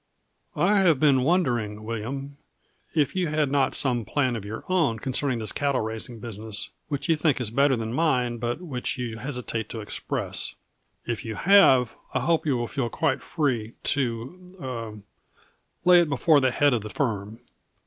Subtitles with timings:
[0.55, 2.37] "I have been wondering, William,
[2.95, 7.07] if you had not some plan of your own concerning this cattle raising business, which
[7.07, 10.55] you think is better than mine but which you hesitate to express.
[11.05, 14.99] If you have, I hope you will feel quite free to er
[15.85, 17.39] lay it before the head of the firm.